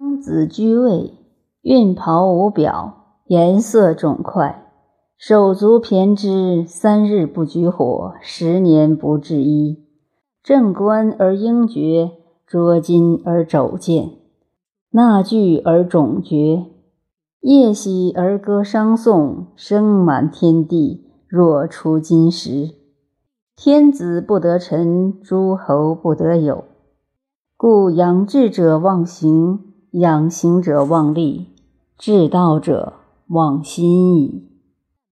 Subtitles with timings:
[0.00, 1.12] 公子居位，
[1.60, 4.66] 运袍无表，颜色肿块，
[5.18, 9.84] 手足骈之，三日不举火，十年不制衣。
[10.42, 12.12] 正官而应绝，
[12.46, 14.12] 捉襟而肘见，
[14.92, 16.64] 纳具而踵绝，
[17.40, 22.70] 夜喜而歌商颂，声满天地，若出金石。
[23.54, 26.64] 天子不得臣，诸侯不得友。
[27.58, 31.48] 故养志者忘形，养行者忘力，
[31.98, 32.92] 治道者
[33.26, 34.49] 忘心矣。